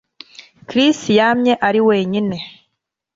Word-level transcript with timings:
Chris 0.67 0.99
yamye 1.19 1.53
ari 1.67 1.79
wenyine 1.87 2.37